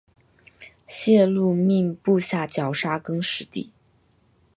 [0.87, 3.71] 谢禄命部下绞杀更始帝。